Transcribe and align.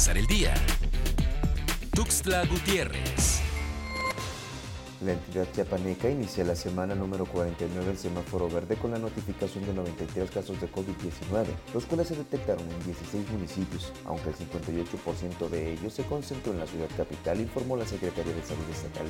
empezar 0.00 0.16
el 0.16 0.26
día. 0.28 0.54
Tuxtla 1.94 2.46
Gutiérrez. 2.46 3.42
La 5.04 5.12
entidad 5.12 5.46
chiapaneca 5.52 6.08
inicia 6.08 6.42
la 6.42 6.56
semana 6.56 6.94
número 6.94 7.26
49 7.26 7.84
del 7.84 7.98
semáforo 7.98 8.48
verde 8.48 8.76
con 8.76 8.92
la 8.92 8.98
notificación 8.98 9.66
de 9.66 9.74
93 9.74 10.30
casos 10.30 10.58
de 10.58 10.72
COVID-19, 10.72 11.48
los 11.74 11.84
cuales 11.84 12.08
se 12.08 12.16
detectaron 12.16 12.66
en 12.70 12.82
16 12.82 13.30
municipios, 13.30 13.92
aunque 14.06 14.30
el 14.30 14.36
58% 14.36 15.50
de 15.50 15.74
ellos 15.74 15.92
se 15.92 16.04
concentró 16.04 16.54
en 16.54 16.60
la 16.60 16.66
ciudad 16.66 16.88
capital, 16.96 17.38
informó 17.38 17.76
la 17.76 17.84
Secretaría 17.84 18.32
de 18.32 18.42
Salud 18.42 18.70
Estatal. 18.72 19.06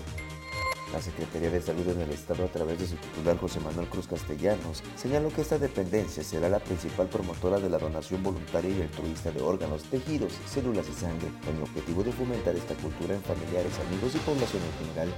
La 0.93 1.01
Secretaría 1.01 1.51
de 1.51 1.63
Salud 1.63 1.89
en 1.89 2.01
el 2.01 2.11
Estado, 2.11 2.45
a 2.45 2.49
través 2.49 2.81
de 2.81 2.87
su 2.89 2.97
titular 2.97 3.39
José 3.39 3.61
Manuel 3.61 3.89
Cruz 3.89 4.09
Castellanos, 4.09 4.83
señaló 4.97 5.29
que 5.29 5.43
esta 5.43 5.57
dependencia 5.57 6.25
será 6.25 6.49
la 6.49 6.59
principal 6.59 7.09
promotora 7.09 7.61
de 7.61 7.71
la 7.71 7.79
donación 7.79 8.23
voluntaria 8.25 8.71
y 8.71 8.83
altruista 8.83 9.31
de 9.31 9.41
órganos, 9.41 9.85
tejidos, 9.85 10.33
células 10.47 10.89
y 10.89 10.93
sangre, 10.93 11.29
con 11.45 11.57
el 11.57 11.63
objetivo 11.63 12.03
de 12.03 12.13
fomentar 12.13 12.57
esta 12.57 12.75
cultura 12.75 13.15
en 13.15 13.23
familiares, 13.23 13.79
amigos 13.87 14.17
y 14.17 14.19
población 14.19 14.63
en 14.65 14.87
general. 14.87 15.15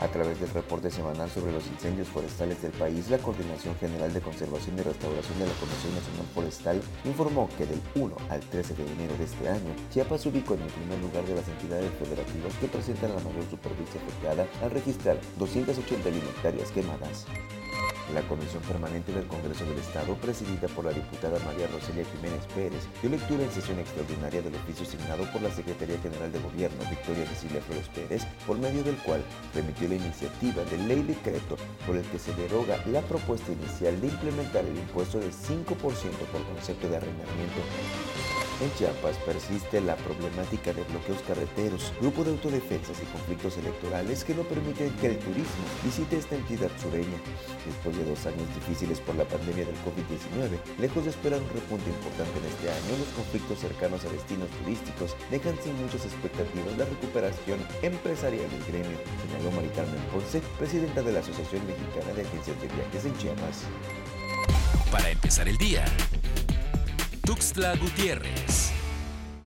A 0.00 0.08
través 0.08 0.40
del 0.40 0.50
reporte 0.50 0.90
semanal 0.90 1.30
sobre 1.30 1.52
los 1.52 1.66
incendios 1.68 2.08
forestales 2.08 2.60
del 2.60 2.72
país, 2.72 3.08
la 3.10 3.18
Coordinación 3.18 3.76
General 3.76 4.12
de 4.12 4.20
Conservación 4.20 4.78
y 4.78 4.82
Restauración 4.82 5.38
de 5.38 5.46
la 5.46 5.54
Comisión 5.54 5.94
Nacional 5.94 6.26
Forestal 6.34 6.82
informó 7.04 7.48
que 7.56 7.64
del 7.64 7.80
1 7.94 8.16
al 8.28 8.40
13 8.40 8.74
de 8.74 8.92
enero 8.92 9.16
de 9.16 9.24
este 9.24 9.48
año, 9.48 9.74
Chiapas 9.92 10.22
se 10.22 10.28
ubicó 10.28 10.54
en 10.54 10.62
el 10.62 10.70
primer 10.70 10.98
lugar 10.98 11.24
de 11.24 11.36
las 11.36 11.48
entidades 11.48 11.90
federativas 11.94 12.54
que 12.60 12.66
presentan 12.66 13.14
la 13.14 13.22
mayor 13.22 13.44
superficie 13.48 14.00
afectada 14.00 14.46
al 14.62 14.70
registrar 14.72 15.16
281 15.38 16.18
hectáreas 16.18 16.70
quemadas. 16.72 17.26
La 18.12 18.20
Comisión 18.22 18.62
Permanente 18.64 19.12
del 19.12 19.26
Congreso 19.26 19.64
del 19.64 19.78
Estado, 19.78 20.14
presidida 20.16 20.68
por 20.68 20.84
la 20.84 20.92
diputada 20.92 21.38
María 21.44 21.66
Roselia 21.68 22.04
Jiménez 22.04 22.44
Pérez, 22.54 22.86
dio 23.00 23.10
lectura 23.10 23.44
en 23.44 23.50
sesión 23.50 23.78
extraordinaria 23.78 24.42
del 24.42 24.54
oficio 24.54 24.84
signado 24.84 25.24
por 25.32 25.40
la 25.40 25.50
Secretaría 25.50 25.98
General 25.98 26.30
de 26.30 26.38
Gobierno, 26.38 26.84
Victoria 26.90 27.26
Cecilia 27.26 27.62
Flores 27.62 27.88
Pérez, 27.88 28.26
por 28.46 28.58
medio 28.58 28.84
del 28.84 28.96
cual 28.98 29.24
remitió 29.54 29.88
la 29.88 29.94
iniciativa 29.94 30.62
de 30.64 30.78
ley 30.78 31.02
decreto 31.02 31.56
por 31.86 31.96
el 31.96 32.04
que 32.04 32.18
se 32.18 32.34
deroga 32.34 32.78
la 32.86 33.00
propuesta 33.00 33.50
inicial 33.52 33.98
de 34.00 34.08
implementar 34.08 34.64
el 34.66 34.76
impuesto 34.76 35.18
del 35.18 35.32
5% 35.32 35.64
por 35.64 36.44
concepto 36.44 36.88
de 36.88 36.96
arrendamiento. 36.96 38.43
En 38.60 38.72
Chiapas 38.74 39.16
persiste 39.26 39.80
la 39.80 39.96
problemática 39.96 40.72
de 40.72 40.84
bloqueos 40.84 41.20
carreteros, 41.26 41.92
grupo 42.00 42.22
de 42.22 42.30
autodefensas 42.30 42.96
y 43.02 43.06
conflictos 43.06 43.58
electorales 43.58 44.22
que 44.22 44.34
no 44.34 44.42
permiten 44.42 44.90
que 45.00 45.08
el 45.08 45.18
turismo 45.18 45.64
visite 45.82 46.18
esta 46.18 46.36
entidad 46.36 46.70
sureña. 46.80 47.18
Después 47.66 47.96
de 47.96 48.04
dos 48.04 48.24
años 48.26 48.46
difíciles 48.54 49.00
por 49.00 49.16
la 49.16 49.24
pandemia 49.24 49.66
del 49.66 49.74
COVID-19, 49.82 50.54
lejos 50.78 51.04
de 51.04 51.10
esperar 51.10 51.42
un 51.42 51.50
repunte 51.50 51.90
importante 51.90 52.38
en 52.38 52.46
este 52.46 52.70
año, 52.70 52.98
los 52.98 53.10
conflictos 53.18 53.58
cercanos 53.58 54.04
a 54.04 54.10
destinos 54.10 54.48
turísticos 54.62 55.16
dejan 55.30 55.58
sin 55.58 55.74
muchas 55.82 56.06
expectativas 56.06 56.78
la 56.78 56.84
recuperación 56.84 57.58
empresarial 57.82 58.48
del 58.48 58.64
gremio, 58.70 58.98
señaló 59.26 59.50
Mari 59.50 59.74
Carmen 59.74 60.00
Ponce, 60.12 60.40
presidenta 60.58 61.02
de 61.02 61.10
la 61.10 61.20
Asociación 61.20 61.66
Mexicana 61.66 62.14
de 62.14 62.22
Agencias 62.22 62.60
de 62.62 62.68
Viajes 62.70 63.04
en 63.04 63.18
Chiapas. 63.18 63.66
Para 64.92 65.10
empezar 65.10 65.48
el 65.48 65.58
día. 65.58 65.84
Tuxtla 67.26 67.74
Gutiérrez. 67.76 68.73